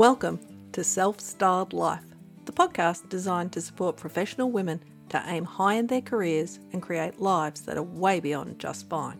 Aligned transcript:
Welcome 0.00 0.40
to 0.72 0.82
Self 0.82 1.20
Styled 1.20 1.74
Life, 1.74 2.06
the 2.46 2.52
podcast 2.52 3.10
designed 3.10 3.52
to 3.52 3.60
support 3.60 3.98
professional 3.98 4.50
women 4.50 4.82
to 5.10 5.22
aim 5.26 5.44
high 5.44 5.74
in 5.74 5.88
their 5.88 6.00
careers 6.00 6.58
and 6.72 6.80
create 6.80 7.20
lives 7.20 7.60
that 7.66 7.76
are 7.76 7.82
way 7.82 8.18
beyond 8.18 8.58
just 8.58 8.88
fine. 8.88 9.18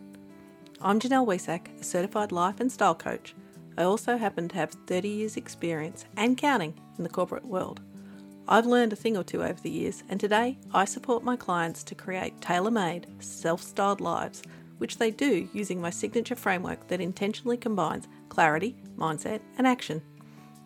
I'm 0.81 0.99
Janelle 0.99 1.27
Wehsack, 1.27 1.67
a 1.79 1.83
certified 1.83 2.31
life 2.31 2.59
and 2.59 2.71
style 2.71 2.95
coach. 2.95 3.35
I 3.77 3.83
also 3.83 4.17
happen 4.17 4.47
to 4.47 4.55
have 4.55 4.71
30 4.87 5.07
years' 5.07 5.37
experience 5.37 6.05
and 6.17 6.35
counting 6.35 6.73
in 6.97 7.03
the 7.03 7.11
corporate 7.11 7.45
world. 7.45 7.81
I've 8.47 8.65
learned 8.65 8.91
a 8.91 8.95
thing 8.95 9.15
or 9.15 9.23
two 9.23 9.43
over 9.43 9.61
the 9.61 9.69
years, 9.69 10.01
and 10.09 10.19
today 10.19 10.57
I 10.73 10.85
support 10.85 11.23
my 11.23 11.35
clients 11.35 11.83
to 11.83 11.93
create 11.93 12.41
tailor 12.41 12.71
made, 12.71 13.05
self 13.23 13.61
styled 13.61 14.01
lives, 14.01 14.41
which 14.79 14.97
they 14.97 15.11
do 15.11 15.47
using 15.53 15.79
my 15.79 15.91
signature 15.91 16.35
framework 16.35 16.87
that 16.87 17.01
intentionally 17.01 17.57
combines 17.57 18.07
clarity, 18.29 18.77
mindset, 18.97 19.41
and 19.59 19.67
action. 19.67 20.01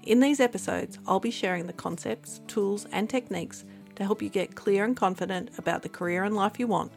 In 0.05 0.19
these 0.19 0.39
episodes, 0.39 0.99
I'll 1.07 1.19
be 1.19 1.31
sharing 1.31 1.65
the 1.65 1.73
concepts, 1.73 2.39
tools, 2.45 2.85
and 2.91 3.09
techniques 3.09 3.65
to 3.95 4.03
help 4.03 4.21
you 4.21 4.29
get 4.29 4.53
clear 4.53 4.85
and 4.85 4.95
confident 4.95 5.49
about 5.57 5.81
the 5.81 5.89
career 5.89 6.23
and 6.23 6.35
life 6.35 6.59
you 6.59 6.67
want, 6.67 6.91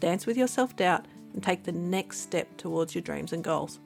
dance 0.00 0.24
with 0.24 0.38
your 0.38 0.46
self 0.46 0.74
doubt, 0.74 1.06
and 1.34 1.42
take 1.42 1.64
the 1.64 1.72
next 1.72 2.20
step 2.20 2.56
towards 2.56 2.94
your 2.94 3.02
dreams 3.02 3.34
and 3.34 3.44
goals. 3.44 3.80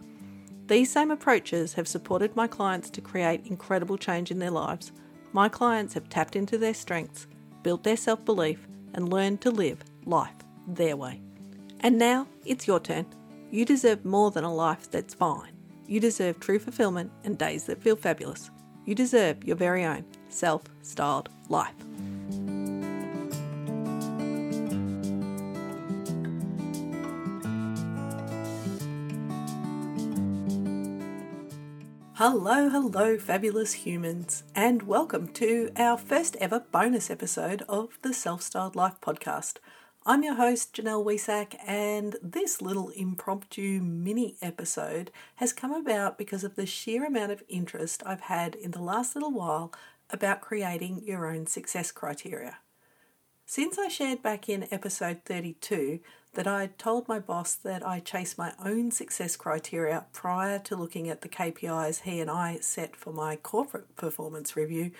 These 0.68 0.92
same 0.92 1.10
approaches 1.10 1.74
have 1.74 1.88
supported 1.88 2.36
my 2.36 2.46
clients 2.46 2.88
to 2.90 3.00
create 3.00 3.46
incredible 3.46 3.98
change 3.98 4.30
in 4.30 4.38
their 4.38 4.50
lives. 4.50 4.92
My 5.32 5.48
clients 5.48 5.94
have 5.94 6.08
tapped 6.08 6.36
into 6.36 6.56
their 6.56 6.74
strengths, 6.74 7.26
built 7.64 7.82
their 7.82 7.96
self 7.96 8.24
belief, 8.24 8.68
and 8.94 9.12
learned 9.12 9.40
to 9.40 9.50
live 9.50 9.82
life 10.04 10.36
their 10.68 10.96
way. 10.96 11.20
And 11.80 11.98
now 11.98 12.28
it's 12.44 12.68
your 12.68 12.78
turn. 12.78 13.06
You 13.50 13.64
deserve 13.64 14.04
more 14.04 14.30
than 14.30 14.44
a 14.44 14.54
life 14.54 14.88
that's 14.88 15.14
fine. 15.14 15.52
You 15.88 15.98
deserve 15.98 16.38
true 16.38 16.60
fulfillment 16.60 17.10
and 17.24 17.36
days 17.36 17.64
that 17.64 17.82
feel 17.82 17.96
fabulous. 17.96 18.50
You 18.88 18.94
deserve 18.94 19.44
your 19.44 19.56
very 19.56 19.84
own 19.84 20.06
self 20.30 20.62
styled 20.80 21.28
life. 21.50 21.74
Hello, 32.14 32.70
hello, 32.70 33.18
fabulous 33.18 33.74
humans, 33.74 34.44
and 34.54 34.84
welcome 34.84 35.28
to 35.34 35.70
our 35.76 35.98
first 35.98 36.36
ever 36.40 36.60
bonus 36.60 37.10
episode 37.10 37.64
of 37.68 37.98
the 38.00 38.14
Self 38.14 38.40
Styled 38.40 38.74
Life 38.74 39.02
podcast. 39.02 39.56
I'm 40.10 40.22
your 40.22 40.36
host, 40.36 40.72
Janelle 40.72 41.04
Wehsack, 41.04 41.54
and 41.66 42.16
this 42.22 42.62
little 42.62 42.88
impromptu 42.88 43.82
mini 43.82 44.36
episode 44.40 45.10
has 45.36 45.52
come 45.52 45.74
about 45.74 46.16
because 46.16 46.42
of 46.44 46.54
the 46.54 46.64
sheer 46.64 47.04
amount 47.04 47.30
of 47.30 47.42
interest 47.46 48.02
I've 48.06 48.22
had 48.22 48.54
in 48.54 48.70
the 48.70 48.80
last 48.80 49.14
little 49.14 49.32
while 49.32 49.70
about 50.08 50.40
creating 50.40 51.02
your 51.04 51.26
own 51.26 51.46
success 51.46 51.92
criteria. 51.92 52.56
Since 53.44 53.76
I 53.78 53.88
shared 53.88 54.22
back 54.22 54.48
in 54.48 54.66
episode 54.70 55.26
32 55.26 56.00
that 56.32 56.46
I 56.46 56.70
told 56.78 57.06
my 57.06 57.18
boss 57.18 57.54
that 57.56 57.86
I 57.86 58.00
chase 58.00 58.38
my 58.38 58.54
own 58.64 58.90
success 58.90 59.36
criteria 59.36 60.06
prior 60.14 60.58
to 60.60 60.74
looking 60.74 61.10
at 61.10 61.20
the 61.20 61.28
KPIs 61.28 62.04
he 62.04 62.18
and 62.20 62.30
I 62.30 62.60
set 62.62 62.96
for 62.96 63.12
my 63.12 63.36
corporate 63.36 63.94
performance 63.94 64.56
review, 64.56 64.90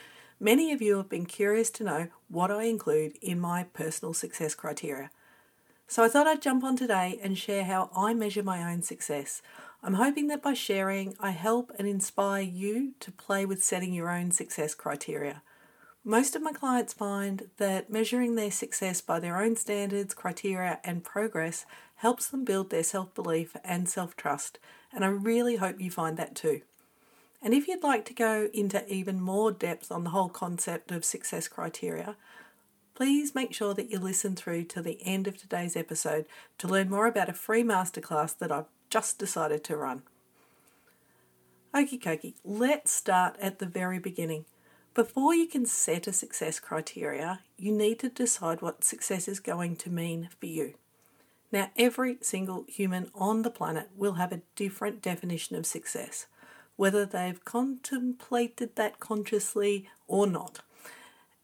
Many 0.41 0.71
of 0.71 0.81
you 0.81 0.99
have 0.99 1.09
been 1.09 1.27
curious 1.27 1.69
to 1.71 1.85
know 1.85 2.09
what 2.29 2.53
I 2.53 2.65
include 2.65 3.19
in 3.21 3.41
my 3.41 3.65
personal 3.65 4.15
success 4.15 4.55
criteria. 4.55 5.11
So 5.89 6.05
I 6.05 6.09
thought 6.09 6.29
I'd 6.29 6.43
jump 6.43 6.63
on 6.63 6.77
today 6.77 7.19
and 7.21 7.37
share 7.37 7.65
how 7.65 7.91
I 7.97 8.15
measure 8.15 8.45
my 8.45 8.71
own 8.71 8.83
success. 8.83 9.43
I'm 9.83 9.95
hoping 9.95 10.29
that 10.29 10.43
by 10.43 10.55
sharing, 10.55 11.17
I 11.19 11.31
help 11.31 11.73
and 11.77 11.89
inspire 11.89 12.43
you 12.43 12.93
to 13.01 13.11
play 13.11 13.47
with 13.47 13.65
setting 13.65 13.93
your 13.93 14.11
own 14.11 14.31
success 14.31 14.77
criteria. 14.77 15.43
Most 16.05 16.37
of 16.37 16.43
my 16.43 16.53
clients 16.53 16.93
find 16.93 17.51
that 17.57 17.91
measuring 17.91 18.37
their 18.37 18.53
success 18.53 19.01
by 19.01 19.19
their 19.19 19.43
own 19.43 19.57
standards, 19.57 20.15
criteria, 20.15 20.79
and 20.85 21.03
progress 21.03 21.67
helps 21.97 22.29
them 22.29 22.45
build 22.45 22.71
their 22.71 22.85
self 22.85 23.13
belief 23.15 23.57
and 23.65 23.89
self 23.89 24.15
trust, 24.15 24.61
and 24.93 25.05
I 25.05 25.09
really 25.09 25.57
hope 25.57 25.81
you 25.81 25.91
find 25.91 26.17
that 26.17 26.37
too. 26.37 26.63
And 27.41 27.55
if 27.55 27.69
you'd 27.69 27.85
like 27.85 28.05
to 28.07 28.15
go 28.15 28.49
into 28.53 28.87
even 28.93 29.21
more 29.21 29.53
depth 29.53 29.93
on 29.93 30.05
the 30.05 30.11
whole 30.11 30.29
concept 30.29 30.91
of 30.91 31.05
success 31.05 31.47
criteria, 31.47 32.17
please 32.95 33.35
make 33.35 33.55
sure 33.55 33.75
that 33.75 33.91
you 33.91 33.99
listen 33.99 34.35
through 34.35 34.65
to 34.65 34.83
the 34.83 34.99
end 35.03 35.29
of 35.29 35.37
today's 35.37 35.77
episode 35.77 36.27
to 36.59 36.67
learn 36.67 36.91
more 36.91 37.07
about 37.07 37.29
a 37.29 37.33
free 37.33 37.63
masterclass 37.63 38.37
that 38.39 38.51
I've 38.51 38.67
just 38.91 39.19
decided 39.19 39.63
to 39.65 39.77
run. 39.77 40.03
Okie 41.73 42.03
dokie, 42.03 42.35
let's 42.45 42.91
start 42.91 43.37
at 43.41 43.61
the 43.61 43.67
very 43.67 44.01
beginning. 44.01 44.47
Before 44.95 45.33
you 45.33 45.47
can 45.47 45.65
set 45.65 46.09
a 46.09 46.13
success 46.13 46.59
criteria, 46.59 47.41
you 47.57 47.71
need 47.71 48.01
to 48.01 48.09
decide 48.09 48.63
what 48.63 48.83
success 48.83 49.29
is 49.29 49.39
going 49.39 49.77
to 49.77 49.91
mean 49.91 50.29
for 50.41 50.47
you. 50.47 50.75
Now, 51.53 51.71
every 51.77 52.19
single 52.21 52.65
human 52.67 53.13
on 53.15 53.43
the 53.43 53.51
planet 53.51 53.91
will 53.97 54.15
have 54.15 54.33
a 54.33 54.43
different 54.57 55.01
definition 55.01 55.55
of 55.55 55.67
success 55.67 56.27
whether 56.79 57.05
they've 57.05 57.45
contemplated 57.45 58.77
that 58.77 59.01
consciously 59.01 59.89
or 60.07 60.29
not. 60.29 60.61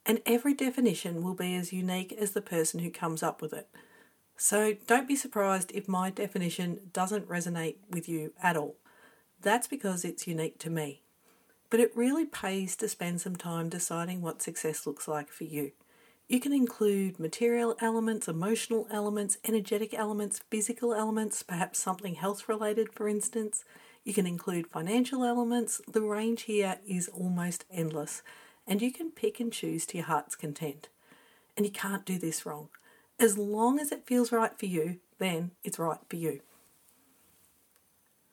And 0.06 0.22
every 0.24 0.54
definition 0.54 1.24
will 1.24 1.34
be 1.34 1.56
as 1.56 1.72
unique 1.72 2.12
as 2.12 2.30
the 2.30 2.40
person 2.40 2.78
who 2.78 2.90
comes 2.90 3.20
up 3.20 3.42
with 3.42 3.52
it. 3.52 3.68
So 4.36 4.76
don't 4.86 5.08
be 5.08 5.16
surprised 5.16 5.72
if 5.72 5.88
my 5.88 6.10
definition 6.10 6.78
doesn't 6.92 7.28
resonate 7.28 7.76
with 7.90 8.08
you 8.08 8.32
at 8.40 8.56
all. 8.56 8.76
That's 9.42 9.66
because 9.66 10.04
it's 10.04 10.28
unique 10.28 10.60
to 10.60 10.70
me. 10.70 11.02
But 11.68 11.80
it 11.80 11.96
really 11.96 12.26
pays 12.26 12.76
to 12.76 12.88
spend 12.88 13.20
some 13.20 13.34
time 13.34 13.68
deciding 13.68 14.22
what 14.22 14.40
success 14.40 14.86
looks 14.86 15.08
like 15.08 15.30
for 15.30 15.42
you. 15.42 15.72
You 16.28 16.38
can 16.38 16.52
include 16.52 17.18
material 17.18 17.74
elements, 17.80 18.28
emotional 18.28 18.86
elements, 18.88 19.38
energetic 19.44 19.94
elements, 19.94 20.42
physical 20.48 20.94
elements, 20.94 21.42
perhaps 21.42 21.80
something 21.80 22.14
health 22.14 22.48
related, 22.48 22.92
for 22.92 23.08
instance. 23.08 23.64
You 24.04 24.12
can 24.12 24.26
include 24.26 24.66
financial 24.66 25.24
elements. 25.24 25.80
The 25.90 26.02
range 26.02 26.42
here 26.42 26.78
is 26.86 27.08
almost 27.08 27.64
endless, 27.70 28.22
and 28.66 28.82
you 28.82 28.92
can 28.92 29.10
pick 29.10 29.40
and 29.40 29.50
choose 29.50 29.86
to 29.86 29.96
your 29.96 30.06
heart's 30.06 30.36
content. 30.36 30.88
And 31.56 31.64
you 31.64 31.72
can't 31.72 32.04
do 32.04 32.18
this 32.18 32.44
wrong. 32.44 32.68
As 33.18 33.38
long 33.38 33.78
as 33.78 33.92
it 33.92 34.06
feels 34.06 34.30
right 34.30 34.58
for 34.58 34.66
you, 34.66 34.98
then 35.18 35.52
it's 35.62 35.78
right 35.78 36.00
for 36.08 36.16
you. 36.16 36.40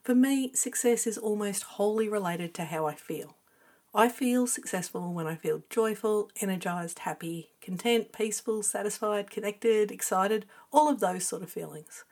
For 0.04 0.16
me, 0.16 0.52
success 0.54 1.08
is 1.08 1.18
almost 1.18 1.64
wholly 1.64 2.10
related 2.10 2.54
to 2.56 2.66
how 2.66 2.88
I 2.88 2.96
feel. 2.96 3.36
I 3.94 4.10
feel 4.10 4.48
successful 4.48 5.14
when 5.14 5.28
I 5.28 5.36
feel 5.36 5.64
joyful, 5.70 6.32
energized, 6.42 7.00
happy, 7.00 7.52
content, 7.62 8.12
peaceful, 8.12 8.64
satisfied, 8.64 9.30
connected, 9.30 9.92
excited, 9.92 10.46
all 10.72 10.90
of 10.90 11.02
those 11.02 11.28
sort 11.28 11.44
of 11.44 11.52
feelings. 11.52 12.04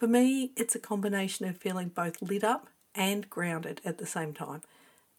For 0.00 0.06
me, 0.06 0.52
it's 0.56 0.74
a 0.74 0.78
combination 0.78 1.46
of 1.46 1.58
feeling 1.58 1.90
both 1.90 2.22
lit 2.22 2.42
up 2.42 2.68
and 2.94 3.28
grounded 3.28 3.82
at 3.84 3.98
the 3.98 4.06
same 4.06 4.32
time. 4.32 4.62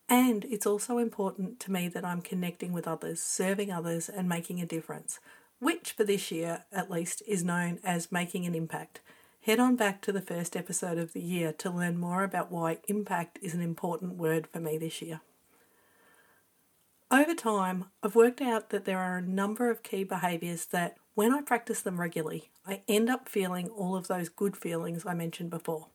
And 0.10 0.44
it's 0.46 0.66
also 0.66 0.98
important 0.98 1.60
to 1.60 1.72
me 1.72 1.88
that 1.90 2.04
I'm 2.04 2.24
connecting 2.24 2.74
with 2.74 2.88
others, 2.88 3.22
serving 3.22 3.72
others, 3.72 4.10
and 4.10 4.28
making 4.28 4.60
a 4.60 4.66
difference, 4.66 5.20
which 5.60 5.92
for 5.92 6.04
this 6.04 6.32
year 6.32 6.66
at 6.72 6.90
least 6.90 7.22
is 7.28 7.44
known 7.44 7.78
as 7.84 8.12
making 8.12 8.48
an 8.48 8.56
impact. 8.56 9.02
Head 9.42 9.60
on 9.60 9.76
back 9.76 10.02
to 10.02 10.12
the 10.12 10.20
first 10.20 10.58
episode 10.58 10.98
of 10.98 11.14
the 11.14 11.22
year 11.22 11.54
to 11.60 11.70
learn 11.70 12.00
more 12.00 12.24
about 12.24 12.52
why 12.52 12.80
impact 12.88 13.38
is 13.44 13.54
an 13.54 13.62
important 13.62 14.16
word 14.16 14.48
for 14.48 14.60
me 14.60 14.80
this 14.80 15.00
year. 15.00 15.22
Over 17.12 17.36
time, 17.36 17.86
I've 18.02 18.16
worked 18.16 18.42
out 18.42 18.72
that 18.72 18.86
there 18.86 18.98
are 18.98 19.18
a 19.18 19.22
number 19.22 19.70
of 19.70 19.84
key 19.84 20.04
behaviours 20.04 20.66
that, 20.68 20.98
when 21.14 21.34
I 21.34 21.42
practice 21.42 21.82
them 21.82 22.00
regularly, 22.00 22.52
I 22.66 22.82
end 22.88 23.10
up 23.10 23.28
feeling 23.28 23.70
all 23.70 23.96
of 23.96 24.08
those 24.08 24.30
good 24.30 24.56
feelings 24.56 25.06
I 25.06 25.14
mentioned 25.14 25.50
before. 25.50 25.88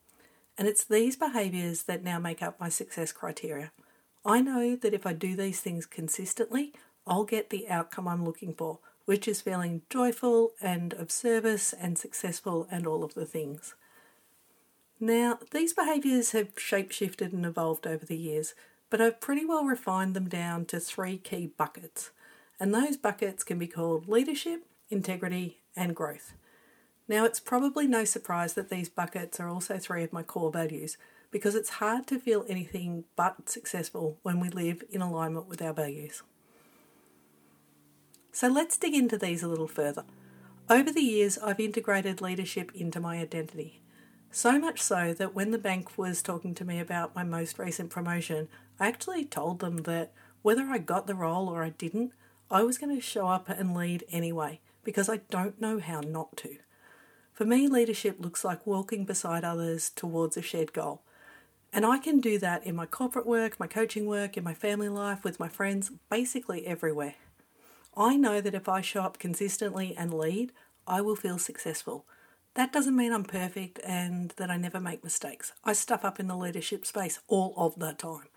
And 0.58 0.68
it's 0.68 0.84
these 0.84 1.16
behaviours 1.16 1.84
that 1.84 2.04
now 2.04 2.18
make 2.18 2.42
up 2.42 2.60
my 2.60 2.68
success 2.68 3.12
criteria. 3.12 3.72
I 4.24 4.40
know 4.40 4.76
that 4.76 4.94
if 4.94 5.06
I 5.06 5.12
do 5.12 5.36
these 5.36 5.60
things 5.60 5.86
consistently, 5.86 6.72
I'll 7.06 7.24
get 7.24 7.50
the 7.50 7.68
outcome 7.68 8.08
I'm 8.08 8.24
looking 8.24 8.54
for, 8.54 8.80
which 9.04 9.28
is 9.28 9.40
feeling 9.40 9.82
joyful 9.88 10.52
and 10.60 10.92
of 10.94 11.10
service 11.10 11.72
and 11.72 11.96
successful 11.96 12.66
and 12.70 12.86
all 12.86 13.04
of 13.04 13.14
the 13.14 13.26
things. 13.26 13.74
Now, 14.98 15.38
these 15.52 15.72
behaviours 15.72 16.32
have 16.32 16.54
shapeshifted 16.56 17.32
and 17.32 17.44
evolved 17.44 17.86
over 17.86 18.04
the 18.04 18.16
years, 18.16 18.54
but 18.90 19.00
I've 19.00 19.20
pretty 19.20 19.44
well 19.44 19.64
refined 19.64 20.14
them 20.14 20.28
down 20.28 20.64
to 20.66 20.80
three 20.80 21.18
key 21.18 21.46
buckets. 21.56 22.10
And 22.58 22.74
those 22.74 22.96
buckets 22.96 23.44
can 23.44 23.58
be 23.58 23.66
called 23.66 24.08
leadership, 24.08 24.64
integrity, 24.90 25.58
and 25.76 25.94
growth. 25.94 26.32
Now, 27.08 27.24
it's 27.24 27.38
probably 27.38 27.86
no 27.86 28.04
surprise 28.04 28.54
that 28.54 28.70
these 28.70 28.88
buckets 28.88 29.38
are 29.38 29.48
also 29.48 29.78
three 29.78 30.02
of 30.02 30.12
my 30.12 30.22
core 30.22 30.50
values 30.50 30.96
because 31.30 31.54
it's 31.54 31.70
hard 31.70 32.06
to 32.08 32.18
feel 32.18 32.44
anything 32.48 33.04
but 33.14 33.48
successful 33.48 34.18
when 34.22 34.40
we 34.40 34.48
live 34.48 34.82
in 34.90 35.02
alignment 35.02 35.46
with 35.46 35.62
our 35.62 35.72
values. 35.72 36.22
So, 38.32 38.48
let's 38.48 38.76
dig 38.76 38.94
into 38.94 39.16
these 39.16 39.42
a 39.42 39.48
little 39.48 39.68
further. 39.68 40.04
Over 40.68 40.90
the 40.90 41.02
years, 41.02 41.38
I've 41.38 41.60
integrated 41.60 42.20
leadership 42.20 42.72
into 42.74 42.98
my 42.98 43.18
identity. 43.18 43.82
So 44.32 44.58
much 44.58 44.82
so 44.82 45.14
that 45.14 45.34
when 45.34 45.52
the 45.52 45.58
bank 45.58 45.96
was 45.96 46.22
talking 46.22 46.54
to 46.56 46.64
me 46.64 46.80
about 46.80 47.14
my 47.14 47.22
most 47.22 47.58
recent 47.58 47.88
promotion, 47.90 48.48
I 48.80 48.88
actually 48.88 49.24
told 49.24 49.60
them 49.60 49.78
that 49.84 50.12
whether 50.42 50.64
I 50.64 50.78
got 50.78 51.06
the 51.06 51.14
role 51.14 51.48
or 51.48 51.62
I 51.62 51.70
didn't, 51.70 52.12
I 52.50 52.62
was 52.62 52.78
going 52.78 52.94
to 52.94 53.00
show 53.00 53.28
up 53.28 53.48
and 53.48 53.74
lead 53.74 54.04
anyway 54.10 54.60
because 54.86 55.08
I 55.08 55.16
don't 55.30 55.60
know 55.60 55.80
how 55.80 56.00
not 56.00 56.36
to. 56.38 56.58
For 57.34 57.44
me, 57.44 57.66
leadership 57.66 58.18
looks 58.20 58.44
like 58.44 58.66
walking 58.66 59.04
beside 59.04 59.44
others 59.44 59.90
towards 59.90 60.36
a 60.36 60.42
shared 60.42 60.72
goal. 60.72 61.02
And 61.72 61.84
I 61.84 61.98
can 61.98 62.20
do 62.20 62.38
that 62.38 62.64
in 62.64 62.76
my 62.76 62.86
corporate 62.86 63.26
work, 63.26 63.58
my 63.58 63.66
coaching 63.66 64.06
work, 64.06 64.36
in 64.36 64.44
my 64.44 64.54
family 64.54 64.88
life, 64.88 65.24
with 65.24 65.40
my 65.40 65.48
friends, 65.48 65.90
basically 66.08 66.66
everywhere. 66.66 67.16
I 67.96 68.16
know 68.16 68.40
that 68.40 68.54
if 68.54 68.68
I 68.68 68.80
show 68.80 69.02
up 69.02 69.18
consistently 69.18 69.92
and 69.98 70.14
lead, 70.14 70.52
I 70.86 71.00
will 71.00 71.16
feel 71.16 71.38
successful. 71.38 72.06
That 72.54 72.72
doesn't 72.72 72.96
mean 72.96 73.12
I'm 73.12 73.24
perfect 73.24 73.80
and 73.84 74.30
that 74.36 74.50
I 74.50 74.56
never 74.56 74.80
make 74.80 75.02
mistakes. 75.02 75.52
I 75.64 75.72
stuff 75.72 76.04
up 76.04 76.20
in 76.20 76.28
the 76.28 76.36
leadership 76.36 76.86
space 76.86 77.18
all 77.26 77.54
of 77.56 77.78
the 77.78 77.92
time. 77.92 78.28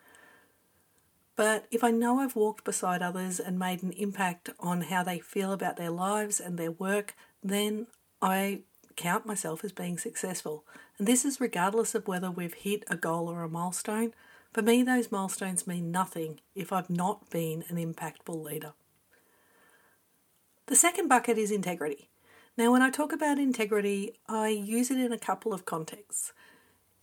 But 1.39 1.67
if 1.71 1.85
I 1.85 1.91
know 1.91 2.19
I've 2.19 2.35
walked 2.35 2.65
beside 2.65 3.01
others 3.01 3.39
and 3.39 3.57
made 3.57 3.81
an 3.81 3.93
impact 3.93 4.49
on 4.59 4.81
how 4.81 5.03
they 5.03 5.19
feel 5.19 5.53
about 5.53 5.77
their 5.77 5.89
lives 5.89 6.41
and 6.41 6.57
their 6.57 6.69
work, 6.69 7.15
then 7.41 7.87
I 8.21 8.63
count 8.97 9.25
myself 9.25 9.63
as 9.63 9.71
being 9.71 9.97
successful. 9.97 10.65
And 10.97 11.07
this 11.07 11.23
is 11.23 11.39
regardless 11.39 11.95
of 11.95 12.09
whether 12.09 12.29
we've 12.29 12.55
hit 12.55 12.83
a 12.89 12.97
goal 12.97 13.29
or 13.29 13.41
a 13.41 13.47
milestone. 13.47 14.13
For 14.51 14.61
me, 14.61 14.83
those 14.83 15.13
milestones 15.13 15.65
mean 15.65 15.91
nothing 15.91 16.41
if 16.55 16.73
I've 16.73 16.89
not 16.89 17.29
been 17.29 17.63
an 17.69 17.77
impactful 17.77 18.43
leader. 18.43 18.73
The 20.65 20.75
second 20.75 21.07
bucket 21.07 21.37
is 21.37 21.51
integrity. 21.51 22.09
Now, 22.57 22.69
when 22.73 22.81
I 22.81 22.89
talk 22.89 23.13
about 23.13 23.39
integrity, 23.39 24.19
I 24.27 24.49
use 24.49 24.91
it 24.91 24.99
in 24.99 25.13
a 25.13 25.17
couple 25.17 25.53
of 25.53 25.63
contexts. 25.63 26.33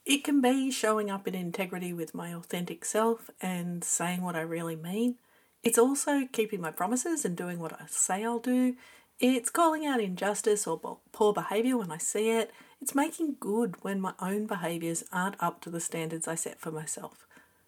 It 0.07 0.23
can 0.23 0.41
be 0.41 0.71
showing 0.71 1.11
up 1.11 1.27
in 1.27 1.35
integrity 1.35 1.93
with 1.93 2.15
my 2.15 2.33
authentic 2.33 2.85
self 2.85 3.29
and 3.43 3.83
saying 3.83 4.23
what 4.23 4.37
I 4.37 4.43
really 4.43 4.77
mean. 4.77 5.17
It's 5.65 5.79
also 5.79 6.29
keeping 6.31 6.61
my 6.61 6.71
promises 6.71 7.25
and 7.25 7.37
doing 7.37 7.59
what 7.59 7.73
I 7.73 7.87
say 7.89 8.25
I'll 8.25 8.39
do. 8.39 8.77
It's 9.19 9.51
calling 9.51 9.85
out 9.85 10.01
injustice 10.01 10.65
or 10.65 10.99
poor 11.11 11.33
behaviour 11.33 11.77
when 11.77 11.91
I 11.91 11.99
see 11.99 12.31
it. 12.31 12.53
It's 12.81 12.95
making 12.95 13.39
good 13.41 13.83
when 13.83 14.01
my 14.01 14.13
own 14.21 14.47
behaviours 14.47 15.03
aren't 15.11 15.43
up 15.43 15.61
to 15.63 15.71
the 15.71 15.81
standards 15.81 16.29
I 16.29 16.37
set 16.37 16.61
for 16.61 16.71
myself. 16.71 17.27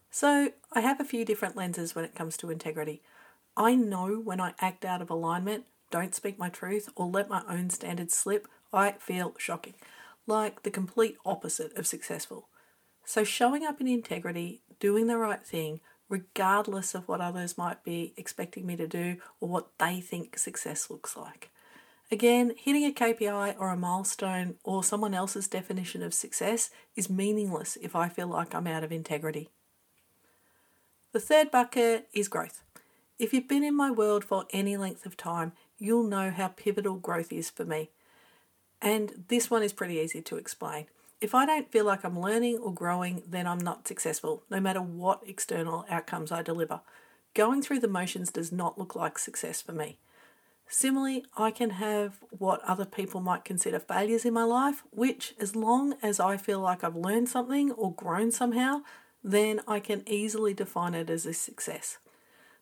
So 0.08 0.52
I 0.72 0.80
have 0.80 1.00
a 1.00 1.04
few 1.04 1.24
different 1.24 1.56
lenses 1.56 1.96
when 1.96 2.04
it 2.04 2.14
comes 2.14 2.36
to 2.36 2.50
integrity. 2.50 3.02
I 3.56 3.74
know 3.74 4.14
when 4.14 4.40
I 4.40 4.54
act 4.60 4.84
out 4.84 5.02
of 5.02 5.10
alignment, 5.10 5.64
don't 5.90 6.14
speak 6.14 6.38
my 6.38 6.50
truth, 6.50 6.88
or 6.94 7.06
let 7.08 7.28
my 7.28 7.42
own 7.48 7.70
standards 7.70 8.16
slip, 8.16 8.46
I 8.72 8.92
feel 8.92 9.34
shocking 9.38 9.74
like 10.28 10.62
the 10.62 10.70
complete 10.70 11.16
opposite 11.24 11.76
of 11.76 11.86
successful. 11.86 12.48
So, 13.04 13.24
showing 13.24 13.64
up 13.64 13.80
in 13.80 13.86
integrity, 13.86 14.60
doing 14.78 15.06
the 15.06 15.16
right 15.16 15.44
thing, 15.44 15.80
regardless 16.08 16.94
of 16.94 17.08
what 17.08 17.20
others 17.20 17.58
might 17.58 17.84
be 17.84 18.14
expecting 18.16 18.66
me 18.66 18.76
to 18.76 18.86
do 18.86 19.16
or 19.40 19.48
what 19.48 19.68
they 19.78 20.00
think 20.00 20.38
success 20.38 20.90
looks 20.90 21.16
like. 21.16 21.50
Again, 22.10 22.54
hitting 22.56 22.84
a 22.84 22.92
KPI 22.92 23.56
or 23.58 23.68
a 23.68 23.76
milestone 23.76 24.56
or 24.64 24.82
someone 24.82 25.12
else's 25.12 25.46
definition 25.46 26.02
of 26.02 26.14
success 26.14 26.70
is 26.96 27.10
meaningless 27.10 27.76
if 27.82 27.94
I 27.94 28.08
feel 28.08 28.28
like 28.28 28.54
I'm 28.54 28.66
out 28.66 28.82
of 28.82 28.92
integrity. 28.92 29.50
The 31.12 31.20
third 31.20 31.50
bucket 31.50 32.08
is 32.14 32.28
growth. 32.28 32.62
If 33.18 33.34
you've 33.34 33.48
been 33.48 33.64
in 33.64 33.76
my 33.76 33.90
world 33.90 34.24
for 34.24 34.46
any 34.52 34.76
length 34.76 35.04
of 35.04 35.16
time, 35.16 35.52
you'll 35.78 36.04
know 36.04 36.30
how 36.30 36.48
pivotal 36.48 36.96
growth 36.96 37.32
is 37.32 37.50
for 37.50 37.64
me. 37.64 37.90
And 38.80 39.24
this 39.28 39.50
one 39.50 39.62
is 39.62 39.72
pretty 39.72 39.96
easy 39.96 40.22
to 40.22 40.36
explain. 40.36 40.86
If 41.20 41.34
I 41.34 41.46
don't 41.46 41.70
feel 41.72 41.84
like 41.84 42.04
I'm 42.04 42.18
learning 42.18 42.58
or 42.58 42.72
growing, 42.72 43.22
then 43.28 43.46
I'm 43.46 43.58
not 43.58 43.88
successful, 43.88 44.44
no 44.50 44.60
matter 44.60 44.80
what 44.80 45.22
external 45.26 45.84
outcomes 45.90 46.30
I 46.30 46.42
deliver. 46.42 46.80
Going 47.34 47.60
through 47.60 47.80
the 47.80 47.88
motions 47.88 48.30
does 48.30 48.52
not 48.52 48.78
look 48.78 48.94
like 48.94 49.18
success 49.18 49.60
for 49.60 49.72
me. 49.72 49.98
Similarly, 50.68 51.24
I 51.36 51.50
can 51.50 51.70
have 51.70 52.18
what 52.30 52.62
other 52.62 52.84
people 52.84 53.20
might 53.20 53.44
consider 53.44 53.80
failures 53.80 54.24
in 54.24 54.34
my 54.34 54.44
life, 54.44 54.84
which, 54.90 55.34
as 55.40 55.56
long 55.56 55.94
as 56.02 56.20
I 56.20 56.36
feel 56.36 56.60
like 56.60 56.84
I've 56.84 56.94
learned 56.94 57.28
something 57.28 57.72
or 57.72 57.92
grown 57.92 58.30
somehow, 58.30 58.82
then 59.24 59.60
I 59.66 59.80
can 59.80 60.02
easily 60.06 60.54
define 60.54 60.94
it 60.94 61.10
as 61.10 61.26
a 61.26 61.32
success. 61.32 61.98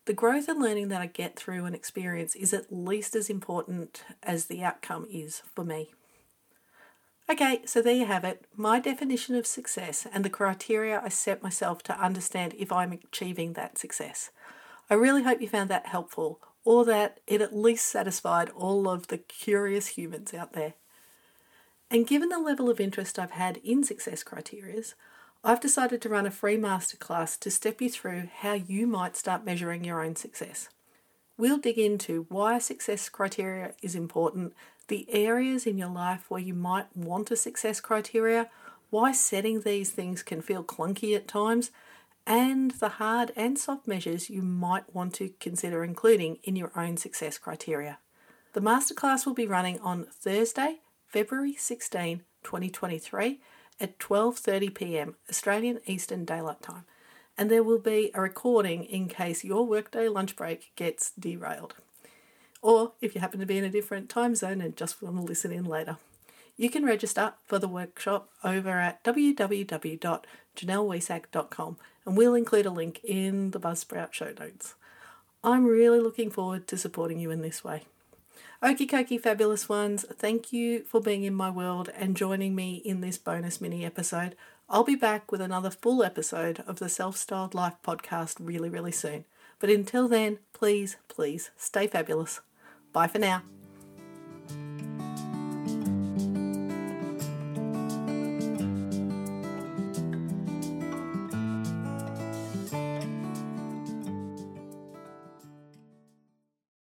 The 0.06 0.14
growth 0.14 0.48
and 0.48 0.62
learning 0.62 0.88
that 0.88 1.02
I 1.02 1.06
get 1.06 1.36
through 1.36 1.64
an 1.64 1.74
experience 1.74 2.36
is 2.36 2.54
at 2.54 2.72
least 2.72 3.16
as 3.16 3.28
important 3.28 4.04
as 4.22 4.46
the 4.46 4.62
outcome 4.62 5.06
is 5.10 5.42
for 5.54 5.64
me. 5.64 5.90
Okay, 7.28 7.62
so 7.66 7.82
there 7.82 7.94
you 7.94 8.06
have 8.06 8.24
it 8.24 8.46
my 8.54 8.78
definition 8.78 9.34
of 9.34 9.48
success 9.48 10.06
and 10.12 10.24
the 10.24 10.30
criteria 10.30 11.00
I 11.04 11.08
set 11.08 11.42
myself 11.42 11.82
to 11.84 12.00
understand 12.00 12.54
if 12.56 12.70
I'm 12.70 12.92
achieving 12.92 13.54
that 13.54 13.78
success. 13.78 14.30
I 14.88 14.94
really 14.94 15.24
hope 15.24 15.40
you 15.40 15.48
found 15.48 15.68
that 15.70 15.86
helpful 15.86 16.40
or 16.64 16.84
that 16.84 17.18
it 17.26 17.40
at 17.40 17.56
least 17.56 17.86
satisfied 17.86 18.50
all 18.50 18.88
of 18.88 19.08
the 19.08 19.18
curious 19.18 19.88
humans 19.88 20.34
out 20.34 20.52
there. 20.52 20.74
And 21.90 22.06
given 22.06 22.28
the 22.28 22.38
level 22.38 22.70
of 22.70 22.80
interest 22.80 23.18
I've 23.18 23.32
had 23.32 23.56
in 23.58 23.82
success 23.82 24.22
criteria, 24.22 24.82
I've 25.42 25.60
decided 25.60 26.00
to 26.02 26.08
run 26.08 26.26
a 26.26 26.30
free 26.30 26.56
masterclass 26.56 27.38
to 27.40 27.50
step 27.50 27.80
you 27.80 27.90
through 27.90 28.28
how 28.38 28.54
you 28.54 28.86
might 28.86 29.16
start 29.16 29.44
measuring 29.44 29.84
your 29.84 30.04
own 30.04 30.14
success. 30.14 30.68
We'll 31.38 31.58
dig 31.58 31.78
into 31.78 32.26
why 32.28 32.58
success 32.58 33.08
criteria 33.08 33.74
is 33.82 33.94
important 33.94 34.54
the 34.88 35.06
areas 35.12 35.66
in 35.66 35.78
your 35.78 35.90
life 35.90 36.26
where 36.28 36.40
you 36.40 36.54
might 36.54 36.96
want 36.96 37.30
a 37.30 37.36
success 37.36 37.80
criteria, 37.80 38.48
why 38.90 39.12
setting 39.12 39.60
these 39.60 39.90
things 39.90 40.22
can 40.22 40.40
feel 40.40 40.62
clunky 40.62 41.16
at 41.16 41.26
times, 41.26 41.70
and 42.26 42.72
the 42.72 42.90
hard 42.90 43.32
and 43.36 43.58
soft 43.58 43.86
measures 43.86 44.30
you 44.30 44.42
might 44.42 44.94
want 44.94 45.14
to 45.14 45.30
consider 45.40 45.84
including 45.84 46.38
in 46.44 46.56
your 46.56 46.72
own 46.76 46.96
success 46.96 47.38
criteria. 47.38 47.98
The 48.52 48.60
masterclass 48.60 49.26
will 49.26 49.34
be 49.34 49.46
running 49.46 49.80
on 49.80 50.06
Thursday, 50.10 50.80
February 51.06 51.54
16, 51.54 52.22
2023 52.42 53.40
at 53.78 53.98
12:30 53.98 54.74
p.m. 54.74 55.16
Australian 55.28 55.80
Eastern 55.86 56.24
Daylight 56.24 56.62
Time. 56.62 56.84
And 57.38 57.50
there 57.50 57.62
will 57.62 57.78
be 57.78 58.10
a 58.14 58.20
recording 58.20 58.84
in 58.84 59.08
case 59.08 59.44
your 59.44 59.66
workday 59.66 60.08
lunch 60.08 60.36
break 60.36 60.72
gets 60.74 61.12
derailed 61.18 61.74
or 62.66 62.92
if 63.00 63.14
you 63.14 63.20
happen 63.20 63.38
to 63.38 63.46
be 63.46 63.58
in 63.58 63.62
a 63.62 63.70
different 63.70 64.08
time 64.08 64.34
zone 64.34 64.60
and 64.60 64.76
just 64.76 65.00
want 65.00 65.16
to 65.16 65.22
listen 65.22 65.52
in 65.52 65.64
later. 65.64 65.98
You 66.56 66.68
can 66.68 66.84
register 66.84 67.34
for 67.44 67.60
the 67.60 67.68
workshop 67.68 68.28
over 68.42 68.70
at 68.70 69.04
www.janellewehsack.com 69.04 71.76
and 72.04 72.16
we'll 72.16 72.34
include 72.34 72.66
a 72.66 72.70
link 72.70 73.00
in 73.04 73.52
the 73.52 73.60
Buzzsprout 73.60 74.12
show 74.12 74.32
notes. 74.36 74.74
I'm 75.44 75.64
really 75.64 76.00
looking 76.00 76.28
forward 76.28 76.66
to 76.66 76.76
supporting 76.76 77.20
you 77.20 77.30
in 77.30 77.42
this 77.42 77.62
way. 77.62 77.84
Okie 78.60 78.90
dokie, 78.90 79.20
fabulous 79.20 79.68
ones, 79.68 80.04
thank 80.14 80.52
you 80.52 80.82
for 80.82 81.00
being 81.00 81.22
in 81.22 81.34
my 81.34 81.50
world 81.50 81.88
and 81.94 82.16
joining 82.16 82.56
me 82.56 82.76
in 82.76 83.00
this 83.00 83.18
bonus 83.18 83.60
mini 83.60 83.84
episode. 83.84 84.34
I'll 84.68 84.82
be 84.82 84.96
back 84.96 85.30
with 85.30 85.40
another 85.40 85.70
full 85.70 86.02
episode 86.02 86.64
of 86.66 86.80
the 86.80 86.88
Self 86.88 87.16
Styled 87.16 87.54
Life 87.54 87.76
podcast 87.84 88.36
really, 88.40 88.68
really 88.68 88.90
soon. 88.90 89.24
But 89.60 89.70
until 89.70 90.08
then, 90.08 90.40
please, 90.52 90.96
please 91.08 91.50
stay 91.56 91.86
fabulous. 91.86 92.40
Bye 92.92 93.06
for 93.06 93.20
now. 93.20 93.42